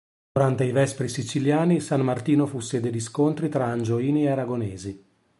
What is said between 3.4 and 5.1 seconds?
tra Angioini e Aragonesi.